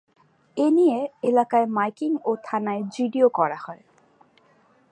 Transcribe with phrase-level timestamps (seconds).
[0.57, 0.99] এ নিয়ে
[1.23, 3.83] এলাকায় মাইকিং ও থানায় জিডিও করা হয়।